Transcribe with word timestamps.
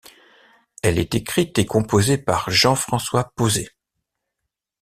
Elle 0.81 0.97
est 0.97 1.13
écrite 1.13 1.59
et 1.59 1.67
composée 1.67 2.17
par 2.17 2.49
Jean-François 2.49 3.31
Pauzé. 3.35 3.69